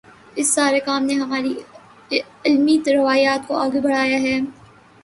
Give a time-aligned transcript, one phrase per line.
[0.35, 1.53] اس سارے کام نے ہماری
[2.45, 4.37] علمی روایت کو آگے بڑھایا ہے۔